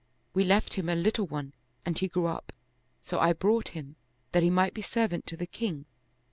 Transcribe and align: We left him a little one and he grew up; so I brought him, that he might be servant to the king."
We 0.33 0.43
left 0.43 0.73
him 0.73 0.89
a 0.89 0.95
little 0.95 1.27
one 1.27 1.53
and 1.85 1.95
he 1.95 2.07
grew 2.07 2.25
up; 2.25 2.51
so 3.03 3.19
I 3.19 3.33
brought 3.33 3.67
him, 3.77 3.97
that 4.31 4.41
he 4.41 4.49
might 4.49 4.73
be 4.73 4.81
servant 4.81 5.27
to 5.27 5.37
the 5.37 5.45
king." 5.45 5.85